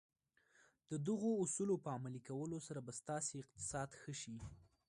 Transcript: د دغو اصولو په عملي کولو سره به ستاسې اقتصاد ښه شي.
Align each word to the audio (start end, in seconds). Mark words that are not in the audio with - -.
د 0.91 0.93
دغو 1.07 1.31
اصولو 1.43 1.75
په 1.83 1.89
عملي 1.97 2.21
کولو 2.29 2.57
سره 2.67 2.79
به 2.85 2.91
ستاسې 3.01 3.33
اقتصاد 3.41 3.89
ښه 4.01 4.13
شي. 4.21 4.35